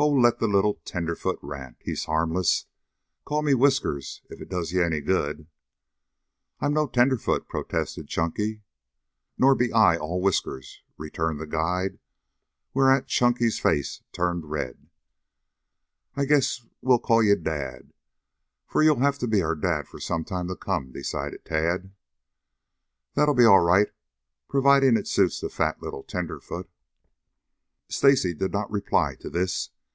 "Oh, 0.00 0.10
let 0.12 0.38
the 0.38 0.46
little 0.46 0.74
tenderfoot 0.84 1.40
rant. 1.42 1.78
He's 1.80 2.04
harmless. 2.04 2.66
Call 3.24 3.42
me 3.42 3.52
Whiskers, 3.52 4.22
if 4.30 4.40
it 4.40 4.48
does 4.48 4.72
ye 4.72 4.80
any 4.80 5.00
good." 5.00 5.48
"I'm 6.60 6.72
no 6.72 6.86
tenderfoot," 6.86 7.48
protested 7.48 8.06
Chunky. 8.06 8.62
"Nor 9.38 9.56
be 9.56 9.72
I 9.72 9.96
all 9.96 10.20
whiskers," 10.20 10.82
returned 10.98 11.40
the 11.40 11.48
guide, 11.48 11.98
whereat 12.72 13.08
Chunky's 13.08 13.58
face 13.58 14.00
turned 14.12 14.48
red. 14.48 14.86
"I 16.14 16.26
guess 16.26 16.64
we'll 16.80 17.00
call 17.00 17.20
you 17.20 17.34
Dad, 17.34 17.92
for 18.68 18.84
you'll 18.84 19.00
have 19.00 19.18
to 19.18 19.26
be 19.26 19.42
our 19.42 19.56
dad 19.56 19.88
for 19.88 19.98
some 19.98 20.22
time 20.22 20.46
to 20.46 20.54
come," 20.54 20.92
decided 20.92 21.44
Tad. 21.44 21.92
"That'll 23.14 23.34
be 23.34 23.44
all 23.46 23.64
right, 23.64 23.88
providing 24.48 24.96
it 24.96 25.08
suits 25.08 25.40
the 25.40 25.48
fat 25.48 25.82
little 25.82 26.04
tenderfoot." 26.04 26.70
Stacy 27.88 28.32
did 28.32 28.52
not 28.52 28.70
reply 28.70 29.16
to 29.16 29.28
this. 29.28 29.70